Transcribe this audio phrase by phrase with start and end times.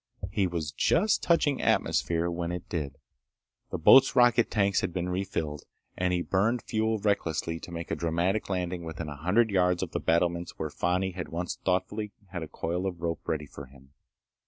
[0.31, 2.95] He was just touching atmosphere when it did.
[3.69, 5.61] The boat's rocket tanks had been refilled,
[5.95, 9.91] and he burned fuel recklessly to make a dramatic landing within a hundred yards of
[9.91, 13.91] the battlements where Fani had once thoughtfully had a coil of rope ready for him.